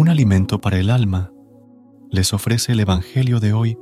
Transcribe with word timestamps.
Un 0.00 0.08
alimento 0.08 0.62
para 0.62 0.78
el 0.78 0.88
alma 0.88 1.30
les 2.10 2.32
ofrece 2.32 2.72
el 2.72 2.80
Evangelio 2.80 3.38
de 3.38 3.52
hoy, 3.52 3.76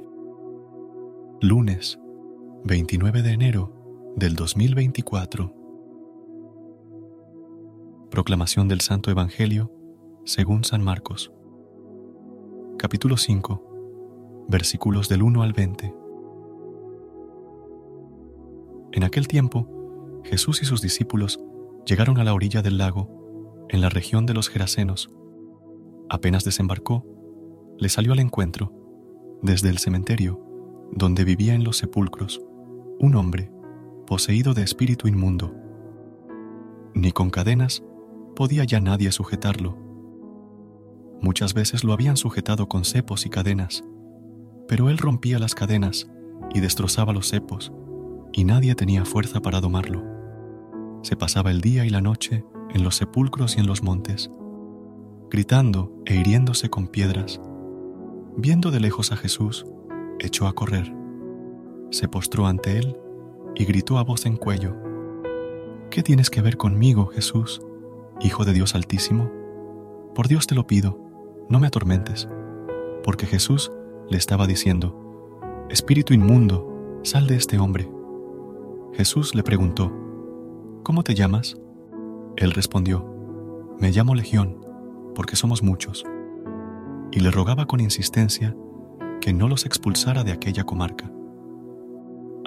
lunes 1.40 2.00
29 2.64 3.22
de 3.22 3.30
enero 3.30 4.12
del 4.16 4.34
2024. 4.34 5.54
Proclamación 8.10 8.66
del 8.66 8.80
Santo 8.80 9.12
Evangelio 9.12 9.72
según 10.24 10.64
San 10.64 10.82
Marcos. 10.82 11.30
Capítulo 12.80 13.16
5, 13.16 14.46
versículos 14.48 15.08
del 15.08 15.22
1 15.22 15.42
al 15.44 15.52
20. 15.52 15.94
En 18.90 19.04
aquel 19.04 19.28
tiempo, 19.28 20.20
Jesús 20.24 20.62
y 20.62 20.64
sus 20.64 20.82
discípulos 20.82 21.38
llegaron 21.86 22.18
a 22.18 22.24
la 22.24 22.34
orilla 22.34 22.60
del 22.60 22.76
lago, 22.76 23.68
en 23.68 23.80
la 23.80 23.88
región 23.88 24.26
de 24.26 24.34
los 24.34 24.48
Gerasenos. 24.48 25.12
Apenas 26.10 26.44
desembarcó, 26.44 27.04
le 27.78 27.88
salió 27.88 28.12
al 28.12 28.20
encuentro, 28.20 28.72
desde 29.42 29.68
el 29.68 29.78
cementerio, 29.78 30.40
donde 30.92 31.24
vivía 31.24 31.54
en 31.54 31.64
los 31.64 31.76
sepulcros, 31.76 32.42
un 32.98 33.14
hombre 33.14 33.50
poseído 34.06 34.54
de 34.54 34.62
espíritu 34.62 35.06
inmundo. 35.06 35.54
Ni 36.94 37.12
con 37.12 37.30
cadenas 37.30 37.84
podía 38.34 38.64
ya 38.64 38.80
nadie 38.80 39.12
sujetarlo. 39.12 39.76
Muchas 41.20 41.52
veces 41.52 41.84
lo 41.84 41.92
habían 41.92 42.16
sujetado 42.16 42.68
con 42.68 42.84
cepos 42.84 43.26
y 43.26 43.30
cadenas, 43.30 43.84
pero 44.66 44.88
él 44.88 44.98
rompía 44.98 45.38
las 45.38 45.54
cadenas 45.54 46.10
y 46.54 46.60
destrozaba 46.60 47.12
los 47.12 47.28
cepos, 47.28 47.72
y 48.32 48.44
nadie 48.44 48.74
tenía 48.74 49.04
fuerza 49.04 49.40
para 49.40 49.60
domarlo. 49.60 50.02
Se 51.02 51.16
pasaba 51.16 51.50
el 51.50 51.60
día 51.60 51.84
y 51.84 51.90
la 51.90 52.00
noche 52.00 52.44
en 52.70 52.82
los 52.82 52.96
sepulcros 52.96 53.56
y 53.56 53.60
en 53.60 53.66
los 53.66 53.82
montes, 53.82 54.30
gritando 55.30 55.92
e 56.06 56.14
hiriéndose 56.14 56.70
con 56.70 56.88
piedras. 56.88 57.40
Viendo 58.36 58.70
de 58.70 58.80
lejos 58.80 59.12
a 59.12 59.16
Jesús, 59.16 59.66
echó 60.18 60.46
a 60.46 60.54
correr. 60.54 60.94
Se 61.90 62.08
postró 62.08 62.46
ante 62.46 62.78
él 62.78 62.96
y 63.54 63.64
gritó 63.64 63.98
a 63.98 64.04
voz 64.04 64.26
en 64.26 64.36
cuello, 64.36 64.76
¿Qué 65.90 66.02
tienes 66.02 66.30
que 66.30 66.42
ver 66.42 66.56
conmigo, 66.56 67.06
Jesús, 67.06 67.62
Hijo 68.20 68.44
de 68.44 68.52
Dios 68.52 68.74
Altísimo? 68.74 69.30
Por 70.14 70.28
Dios 70.28 70.46
te 70.46 70.54
lo 70.54 70.66
pido, 70.66 70.98
no 71.48 71.60
me 71.60 71.66
atormentes, 71.66 72.28
porque 73.02 73.26
Jesús 73.26 73.72
le 74.08 74.18
estaba 74.18 74.46
diciendo, 74.46 75.36
Espíritu 75.70 76.14
inmundo, 76.14 77.00
sal 77.02 77.26
de 77.26 77.36
este 77.36 77.58
hombre. 77.58 77.90
Jesús 78.94 79.34
le 79.34 79.42
preguntó, 79.42 79.92
¿Cómo 80.82 81.02
te 81.02 81.14
llamas? 81.14 81.56
Él 82.36 82.52
respondió, 82.52 83.04
Me 83.78 83.90
llamo 83.90 84.14
Legión, 84.14 84.67
porque 85.18 85.36
somos 85.36 85.62
muchos. 85.62 86.06
Y 87.12 87.20
le 87.20 87.30
rogaba 87.30 87.66
con 87.66 87.80
insistencia 87.80 88.56
que 89.20 89.34
no 89.34 89.48
los 89.48 89.66
expulsara 89.66 90.24
de 90.24 90.32
aquella 90.32 90.64
comarca 90.64 91.10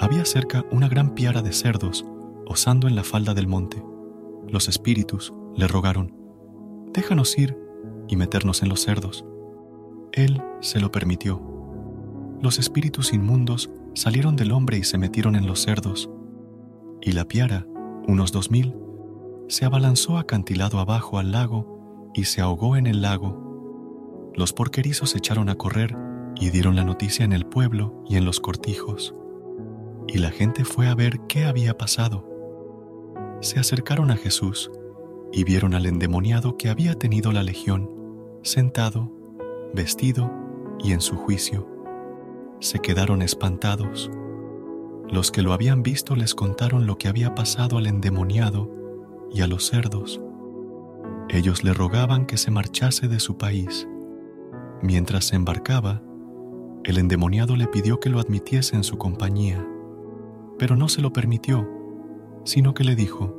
había 0.02 0.26
cerca 0.26 0.66
una 0.72 0.90
gran 0.90 1.14
piara 1.14 1.44
de 1.44 1.54
cerdos 1.54 2.08
osando 2.48 2.88
en 2.88 2.96
la 2.96 3.04
falda 3.04 3.36
del 3.36 3.48
monte. 3.48 3.84
Los 4.48 4.68
espíritus 4.68 5.32
le 5.56 5.68
rogaron, 5.68 6.16
déjanos 6.92 7.38
ir 7.38 7.56
y 8.08 8.16
meternos 8.16 8.64
en 8.64 8.70
los 8.70 8.82
cerdos. 8.82 9.24
Él 10.12 10.42
se 10.60 10.80
lo 10.80 10.92
permitió. 10.92 11.40
Los 12.42 12.58
espíritus 12.58 13.14
inmundos 13.14 13.70
salieron 13.94 14.36
del 14.36 14.54
hombre 14.54 14.80
y 14.80 14.84
se 14.84 14.98
metieron 14.98 15.36
en 15.36 15.46
los 15.46 15.62
cerdos, 15.62 16.10
y 17.00 17.12
la 17.12 17.28
piara, 17.28 17.68
unos 18.08 18.32
dos 18.32 18.50
mil, 18.50 18.76
se 19.50 19.66
abalanzó 19.66 20.18
acantilado 20.18 20.80
abajo 20.80 21.20
al 21.20 21.32
lago 21.32 21.81
y 22.14 22.26
se 22.26 22.42
ahogó 22.42 22.78
en 22.78 22.88
el 22.88 23.02
lago. 23.02 24.32
Los 24.36 24.54
porquerizos 24.54 25.16
echaron 25.16 25.50
a 25.50 25.56
correr 25.56 25.96
y 26.36 26.50
dieron 26.50 26.76
la 26.76 26.84
noticia 26.84 27.26
en 27.26 27.34
el 27.34 27.46
pueblo 27.46 28.04
y 28.08 28.16
en 28.16 28.26
los 28.26 28.40
cortijos 28.40 29.14
y 30.08 30.18
la 30.18 30.32
gente 30.32 30.66
fue 30.66 30.88
a 30.88 30.96
ver 30.96 31.20
qué 31.28 31.46
había 31.46 31.78
pasado. 31.78 32.28
Se 33.42 33.60
acercaron 33.60 34.12
a 34.12 34.18
Jesús 34.18 34.72
y 35.32 35.44
vieron 35.44 35.74
al 35.74 35.86
endemoniado 35.86 36.58
que 36.58 36.70
había 36.70 36.96
tenido 36.96 37.32
la 37.32 37.44
legión, 37.44 37.90
sentado, 38.44 39.12
vestido 39.74 40.32
y 40.80 40.92
en 40.92 41.02
su 41.02 41.16
juicio. 41.16 41.68
Se 42.60 42.80
quedaron 42.80 43.22
espantados. 43.22 44.12
Los 45.10 45.32
que 45.32 45.42
lo 45.42 45.54
habían 45.54 45.82
visto 45.84 46.16
les 46.16 46.36
contaron 46.36 46.86
lo 46.86 46.98
que 46.98 47.08
había 47.08 47.34
pasado 47.34 47.78
al 47.78 47.88
endemoniado 47.88 48.70
y 49.32 49.42
a 49.42 49.48
los 49.48 49.70
cerdos. 49.70 50.22
Ellos 51.30 51.64
le 51.64 51.74
rogaban 51.74 52.26
que 52.26 52.38
se 52.38 52.52
marchase 52.52 53.08
de 53.08 53.20
su 53.20 53.38
país. 53.38 53.88
Mientras 54.82 55.26
se 55.26 55.36
embarcaba, 55.36 56.02
el 56.84 56.98
endemoniado 56.98 57.56
le 57.56 57.68
pidió 57.68 58.00
que 58.00 58.10
lo 58.10 58.20
admitiese 58.20 58.76
en 58.76 58.84
su 58.84 58.98
compañía 58.98 59.66
pero 60.62 60.76
no 60.76 60.90
se 60.90 61.02
lo 61.02 61.12
permitió, 61.12 61.68
sino 62.44 62.76
que 62.76 62.84
le 62.84 62.96
dijo, 62.96 63.36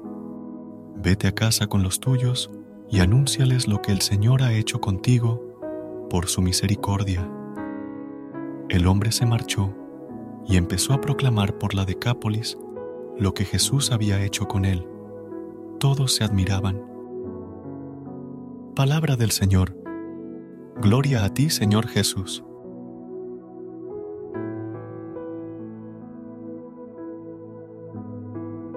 Vete 0.97 1.29
a 1.29 1.33
casa 1.37 1.69
con 1.69 1.85
los 1.85 2.01
tuyos 2.01 2.51
y 2.91 2.99
anúnciales 2.99 3.69
lo 3.69 3.81
que 3.81 3.93
el 3.93 4.01
Señor 4.01 4.43
ha 4.43 4.53
hecho 4.53 4.81
contigo 4.81 5.41
por 6.11 6.27
su 6.27 6.43
misericordia. 6.43 7.31
El 8.69 8.89
hombre 8.89 9.13
se 9.13 9.25
marchó 9.25 9.73
y 10.49 10.57
empezó 10.57 10.95
a 10.95 11.01
proclamar 11.01 11.59
por 11.59 11.75
la 11.75 11.85
Decápolis 11.85 12.59
lo 13.17 13.35
que 13.35 13.45
Jesús 13.45 13.93
había 13.93 14.25
hecho 14.25 14.49
con 14.49 14.65
él. 14.65 14.85
Todos 15.79 16.17
se 16.17 16.25
admiraban. 16.25 16.83
Palabra 18.75 19.17
del 19.17 19.31
Señor. 19.31 19.77
Gloria 20.81 21.25
a 21.25 21.35
ti, 21.35 21.51
Señor 21.51 21.87
Jesús. 21.87 22.43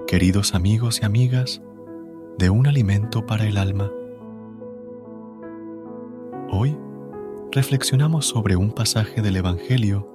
queridos 0.08 0.56
amigos 0.56 1.02
y 1.02 1.06
amigas, 1.06 1.62
de 2.38 2.50
un 2.50 2.68
alimento 2.68 3.26
para 3.26 3.46
el 3.48 3.58
alma. 3.58 3.92
Hoy 6.50 6.78
reflexionamos 7.52 8.26
sobre 8.26 8.56
un 8.56 8.72
pasaje 8.72 9.22
del 9.22 9.36
Evangelio 9.36 10.10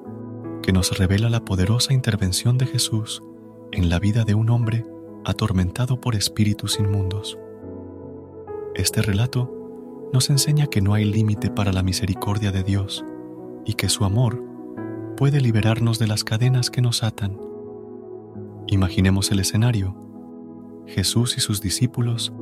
que 0.63 0.73
nos 0.73 0.97
revela 0.97 1.29
la 1.29 1.45
poderosa 1.45 1.93
intervención 1.93 2.57
de 2.57 2.65
Jesús 2.65 3.23
en 3.73 3.91
la 3.91 3.99
vida 3.99 4.25
de 4.25 4.35
un 4.35 4.49
hombre 4.49 4.87
atormentado 5.27 6.01
por 6.01 6.15
espíritus 6.15 6.79
inmundos. 6.79 7.39
Este 8.75 9.03
relato 9.03 9.60
nos 10.13 10.31
enseña 10.31 10.67
que 10.67 10.81
no 10.81 10.95
hay 10.95 11.05
límite 11.05 11.51
para 11.51 11.73
la 11.73 11.83
misericordia 11.83 12.53
de 12.53 12.63
Dios 12.63 13.05
y 13.65 13.75
que 13.75 13.89
su 13.89 14.05
amor 14.05 14.43
puede 15.17 15.41
liberarnos 15.41 15.99
de 15.99 16.07
las 16.07 16.25
cadenas 16.25 16.71
que 16.71 16.83
nos 16.83 17.03
atan 17.03 17.51
Imaginemos 18.71 19.33
el 19.33 19.41
escenario. 19.41 19.97
Jesús 20.87 21.37
y 21.37 21.41
sus 21.41 21.61
discípulos 21.61 22.33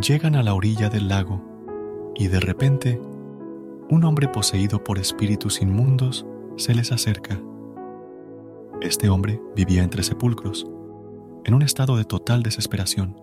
llegan 0.00 0.36
a 0.36 0.44
la 0.44 0.54
orilla 0.54 0.88
del 0.88 1.08
lago 1.08 1.42
y 2.14 2.28
de 2.28 2.38
repente 2.38 3.00
un 3.90 4.04
hombre 4.04 4.28
poseído 4.28 4.84
por 4.84 5.00
espíritus 5.00 5.60
inmundos 5.60 6.24
se 6.56 6.76
les 6.76 6.92
acerca. 6.92 7.40
Este 8.80 9.08
hombre 9.08 9.42
vivía 9.56 9.82
entre 9.82 10.04
sepulcros, 10.04 10.68
en 11.44 11.52
un 11.52 11.62
estado 11.62 11.96
de 11.96 12.04
total 12.04 12.44
desesperación. 12.44 13.16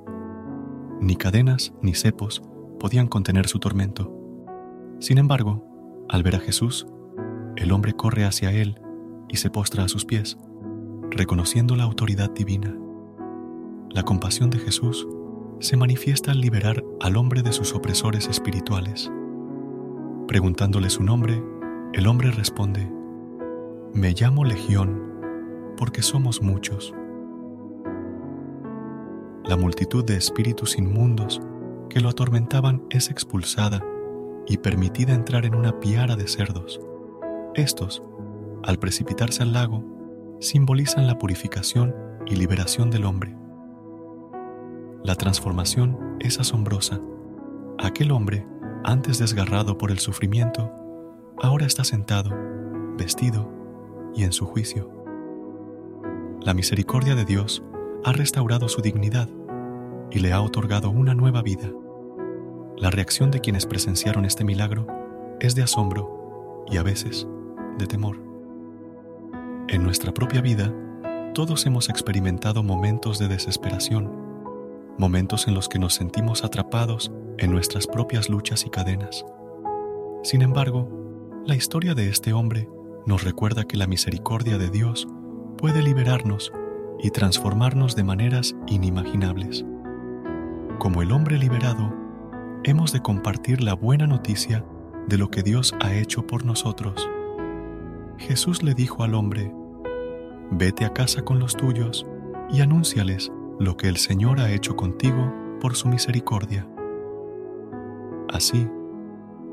Ni 1.00 1.16
cadenas 1.16 1.72
ni 1.82 1.94
cepos 1.94 2.42
podían 2.80 3.08
contener 3.08 3.48
su 3.48 3.60
tormento. 3.60 4.12
Sin 5.00 5.18
embargo, 5.18 5.66
al 6.10 6.24
ver 6.24 6.36
a 6.36 6.40
Jesús, 6.40 6.88
el 7.56 7.72
hombre 7.72 7.94
corre 7.94 8.26
hacia 8.26 8.52
él 8.52 8.82
y 9.28 9.38
se 9.38 9.50
postra 9.50 9.84
a 9.84 9.88
sus 9.88 10.06
pies 10.06 10.38
reconociendo 11.12 11.76
la 11.76 11.84
autoridad 11.84 12.32
divina. 12.32 12.76
La 13.90 14.04
compasión 14.04 14.50
de 14.50 14.60
Jesús 14.60 15.08
se 15.60 15.76
manifiesta 15.76 16.32
al 16.32 16.42
liberar 16.42 16.84
al 17.02 17.18
hombre 17.18 17.42
de 17.42 17.52
sus 17.52 17.74
opresores 17.74 18.28
espirituales. 18.28 19.12
Preguntándole 20.28 20.90
su 20.90 21.04
nombre, 21.04 21.44
el 21.94 22.08
hombre 22.08 22.32
responde, 22.32 22.90
Me 23.94 24.14
llamo 24.14 24.46
Legión 24.46 25.04
porque 25.78 26.02
somos 26.02 26.42
muchos. 26.42 26.94
la 29.46 29.58
multitud 29.58 30.06
de 30.06 30.16
espíritus 30.16 30.78
inmundos 30.78 31.42
que 31.90 32.00
lo 32.00 32.10
atormentaban 32.10 32.84
es 32.90 33.10
expulsada 33.10 33.84
y 34.48 34.58
permitida 34.58 35.14
entrar 35.14 35.46
en 35.46 35.56
una 35.56 35.80
piara 35.80 36.16
de 36.16 36.28
cerdos. 36.28 36.80
Estos, 37.56 38.04
al 38.64 38.78
precipitarse 38.80 39.44
al 39.44 39.54
lago, 39.54 39.84
simbolizan 40.40 41.08
la 41.08 41.18
purificación 41.18 41.94
y 42.26 42.36
liberación 42.36 42.90
del 42.90 43.06
hombre. 43.06 43.36
La 45.04 45.16
transformación 45.16 46.18
es 46.20 46.40
asombrosa. 46.40 47.00
Aquel 47.78 48.12
hombre, 48.12 48.46
antes 48.84 49.18
desgarrado 49.18 49.78
por 49.78 49.92
el 49.92 50.00
sufrimiento, 50.00 50.72
ahora 51.42 51.66
está 51.66 51.84
sentado, 51.84 52.32
vestido 52.98 53.50
y 54.16 54.24
en 54.24 54.32
su 54.32 54.46
juicio. 54.46 54.92
La 56.42 56.54
misericordia 56.54 57.16
de 57.16 57.26
Dios 57.26 57.64
ha 58.04 58.14
restaurado 58.14 58.68
su 58.70 58.82
dignidad 58.82 59.30
y 60.12 60.20
le 60.20 60.34
ha 60.34 60.42
otorgado 60.42 60.90
una 60.90 61.14
nueva 61.14 61.42
vida. 61.42 61.70
La 62.78 62.90
reacción 62.90 63.32
de 63.32 63.42
quienes 63.42 63.66
presenciaron 63.66 64.26
este 64.26 64.44
milagro 64.44 64.88
es 65.40 65.56
de 65.56 65.64
asombro 65.64 66.66
y 66.72 66.78
a 66.78 66.84
veces 66.84 67.28
de 67.78 67.88
temor. 67.88 68.18
En 69.68 69.84
nuestra 69.84 70.14
propia 70.14 70.42
vida, 70.42 70.74
todos 71.34 71.66
hemos 71.66 71.90
experimentado 71.90 72.64
momentos 72.64 73.20
de 73.20 73.28
desesperación, 73.28 74.12
momentos 74.98 75.48
en 75.48 75.54
los 75.54 75.70
que 75.70 75.80
nos 75.80 75.94
sentimos 75.94 76.44
atrapados 76.44 77.12
en 77.38 77.52
nuestras 77.52 77.88
propias 77.88 78.30
luchas 78.30 78.66
y 78.66 78.70
cadenas. 78.70 79.26
Sin 80.24 80.42
embargo, 80.42 80.90
la 81.46 81.56
historia 81.56 81.96
de 81.96 82.10
este 82.10 82.34
hombre 82.34 82.68
nos 83.06 83.24
recuerda 83.24 83.64
que 83.64 83.78
la 83.78 83.88
misericordia 83.88 84.58
de 84.58 84.70
Dios 84.70 85.08
puede 85.58 85.82
liberarnos 85.82 86.52
y 87.02 87.12
transformarnos 87.12 87.96
de 87.96 88.04
maneras 88.04 88.56
inimaginables. 88.68 89.66
Como 90.80 91.02
el 91.02 91.12
hombre 91.12 91.38
liberado, 91.38 91.94
hemos 92.64 92.94
de 92.94 93.02
compartir 93.02 93.62
la 93.62 93.74
buena 93.74 94.08
noticia 94.08 94.64
de 95.10 95.18
lo 95.18 95.30
que 95.30 95.44
Dios 95.44 95.76
ha 95.82 95.94
hecho 95.94 96.26
por 96.26 96.46
nosotros. 96.46 97.10
Jesús 98.18 98.64
le 98.64 98.74
dijo 98.74 99.04
al 99.04 99.14
hombre, 99.14 99.54
Vete 100.52 100.86
a 100.86 100.94
casa 100.94 101.22
con 101.22 101.38
los 101.38 101.58
tuyos 101.58 102.08
y 102.50 102.62
anúnciales 102.62 103.30
lo 103.60 103.76
que 103.76 103.90
el 103.90 103.98
Señor 103.98 104.40
ha 104.40 104.52
hecho 104.52 104.78
contigo 104.78 105.34
por 105.60 105.76
su 105.76 105.90
misericordia. 105.90 106.66
Así, 108.30 108.66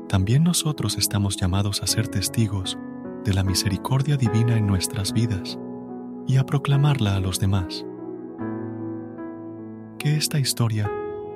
también 0.07 0.45
nosotros 0.45 0.97
estamos 0.97 1.35
llamados 1.35 1.83
a 1.83 1.87
ser 1.87 2.07
testigos 2.07 2.77
de 3.25 3.33
la 3.33 3.43
misericordia 3.43 4.15
divina 4.15 4.55
en 4.55 4.65
nuestras 4.65 5.11
vidas 5.11 5.59
y 6.25 6.37
a 6.37 6.45
proclamarla 6.45 7.17
a 7.17 7.19
los 7.19 7.37
demás. 7.37 7.85
Que 9.99 10.15
esta 10.15 10.39
historia 10.39 10.89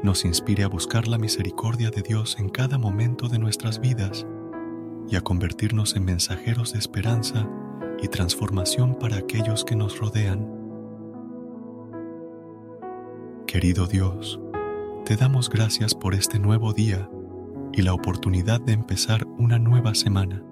nos 0.03 0.25
inspire 0.25 0.63
a 0.63 0.67
buscar 0.67 1.07
la 1.07 1.17
misericordia 1.17 1.91
de 1.91 2.01
Dios 2.01 2.37
en 2.39 2.49
cada 2.49 2.77
momento 2.77 3.27
de 3.27 3.37
nuestras 3.37 3.79
vidas 3.79 4.25
y 5.07 5.15
a 5.15 5.21
convertirnos 5.21 5.95
en 5.95 6.05
mensajeros 6.05 6.73
de 6.73 6.79
esperanza 6.79 7.47
y 8.01 8.07
transformación 8.07 8.95
para 8.95 9.17
aquellos 9.17 9.63
que 9.63 9.75
nos 9.75 9.99
rodean. 9.99 10.47
Querido 13.45 13.85
Dios, 13.85 14.39
te 15.05 15.15
damos 15.17 15.49
gracias 15.49 15.93
por 15.93 16.15
este 16.15 16.39
nuevo 16.39 16.73
día 16.73 17.09
y 17.73 17.81
la 17.83 17.93
oportunidad 17.93 18.59
de 18.59 18.73
empezar 18.73 19.27
una 19.37 19.59
nueva 19.59 19.93
semana. 19.93 20.43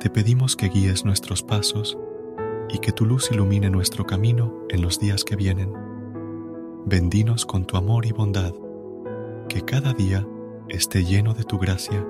Te 0.00 0.10
pedimos 0.10 0.54
que 0.54 0.68
guíes 0.68 1.04
nuestros 1.04 1.42
pasos 1.42 1.96
y 2.68 2.78
que 2.78 2.92
tu 2.92 3.06
luz 3.06 3.30
ilumine 3.30 3.70
nuestro 3.70 4.04
camino 4.04 4.52
en 4.68 4.82
los 4.82 4.98
días 4.98 5.24
que 5.24 5.36
vienen. 5.36 5.93
Bendinos 6.86 7.46
con 7.46 7.64
tu 7.64 7.78
amor 7.78 8.04
y 8.04 8.12
bondad, 8.12 8.52
que 9.48 9.62
cada 9.62 9.94
día 9.94 10.28
esté 10.68 11.02
lleno 11.02 11.32
de 11.32 11.42
tu 11.42 11.58
gracia 11.58 12.06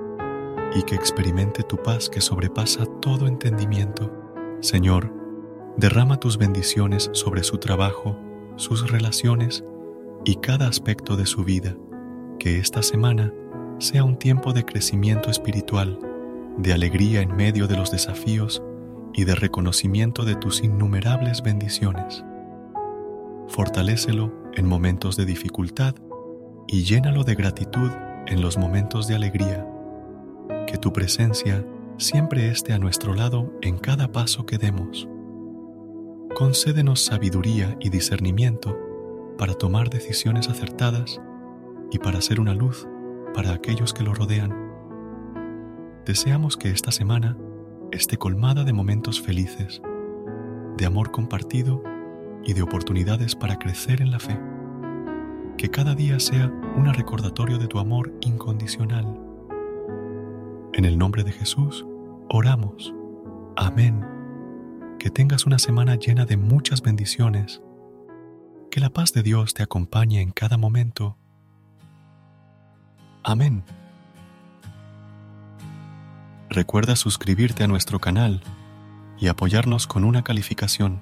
y 0.75 0.83
que 0.83 0.95
experimente 0.95 1.63
tu 1.63 1.77
paz 1.77 2.09
que 2.09 2.19
sobrepasa 2.19 2.85
todo 2.99 3.27
entendimiento. 3.27 4.11
Señor, 4.59 5.13
derrama 5.77 6.19
tus 6.19 6.37
bendiciones 6.37 7.09
sobre 7.13 7.43
su 7.43 7.57
trabajo, 7.57 8.17
sus 8.57 8.91
relaciones 8.91 9.63
y 10.25 10.35
cada 10.35 10.67
aspecto 10.67 11.15
de 11.15 11.25
su 11.25 11.45
vida. 11.45 11.77
Que 12.37 12.57
esta 12.57 12.83
semana 12.83 13.31
sea 13.79 14.03
un 14.03 14.17
tiempo 14.19 14.51
de 14.51 14.65
crecimiento 14.65 15.31
espiritual, 15.31 15.99
de 16.57 16.73
alegría 16.73 17.21
en 17.21 17.33
medio 17.33 17.67
de 17.67 17.77
los 17.77 17.91
desafíos 17.91 18.61
y 19.13 19.23
de 19.23 19.35
reconocimiento 19.35 20.25
de 20.25 20.35
tus 20.35 20.61
innumerables 20.65 21.43
bendiciones. 21.43 22.25
Fortalécelo 23.47 24.44
en 24.55 24.67
momentos 24.67 25.17
de 25.17 25.25
dificultad 25.25 25.95
y 26.67 26.83
llénalo 26.83 27.23
de 27.23 27.35
gratitud 27.35 27.91
en 28.27 28.41
los 28.41 28.57
momentos 28.57 29.07
de 29.07 29.15
alegría. 29.15 29.67
Que 30.67 30.77
tu 30.77 30.93
presencia 30.93 31.65
siempre 31.97 32.49
esté 32.49 32.73
a 32.73 32.79
nuestro 32.79 33.13
lado 33.13 33.53
en 33.61 33.77
cada 33.77 34.11
paso 34.11 34.45
que 34.45 34.57
demos. 34.57 35.07
Concédenos 36.35 37.01
sabiduría 37.01 37.77
y 37.79 37.89
discernimiento 37.89 38.77
para 39.37 39.53
tomar 39.53 39.89
decisiones 39.89 40.49
acertadas 40.49 41.21
y 41.91 41.99
para 41.99 42.21
ser 42.21 42.39
una 42.39 42.53
luz 42.53 42.87
para 43.33 43.53
aquellos 43.53 43.93
que 43.93 44.03
lo 44.03 44.13
rodean. 44.13 44.53
Deseamos 46.05 46.57
que 46.57 46.69
esta 46.69 46.91
semana 46.91 47.37
esté 47.91 48.17
colmada 48.17 48.63
de 48.63 48.73
momentos 48.73 49.21
felices, 49.21 49.81
de 50.77 50.85
amor 50.85 51.11
compartido 51.11 51.83
y 52.45 52.53
de 52.53 52.61
oportunidades 52.61 53.35
para 53.35 53.57
crecer 53.57 54.01
en 54.01 54.11
la 54.11 54.19
fe. 54.19 54.39
Que 55.57 55.69
cada 55.69 55.95
día 55.95 56.19
sea 56.19 56.47
un 56.47 56.93
recordatorio 56.93 57.57
de 57.57 57.67
tu 57.67 57.79
amor 57.79 58.13
incondicional. 58.21 59.19
En 60.73 60.85
el 60.85 60.97
nombre 60.97 61.23
de 61.23 61.31
Jesús, 61.31 61.85
Oramos. 62.29 62.93
Amén. 63.55 64.03
Que 64.99 65.09
tengas 65.09 65.45
una 65.45 65.59
semana 65.59 65.95
llena 65.95 66.25
de 66.25 66.37
muchas 66.37 66.81
bendiciones. 66.81 67.61
Que 68.71 68.79
la 68.79 68.89
paz 68.89 69.13
de 69.13 69.21
Dios 69.21 69.53
te 69.53 69.63
acompañe 69.63 70.21
en 70.21 70.31
cada 70.31 70.57
momento. 70.57 71.17
Amén. 73.23 73.63
Recuerda 76.49 76.95
suscribirte 76.95 77.63
a 77.63 77.67
nuestro 77.67 77.99
canal 77.99 78.41
y 79.19 79.27
apoyarnos 79.27 79.87
con 79.87 80.03
una 80.03 80.23
calificación. 80.23 81.01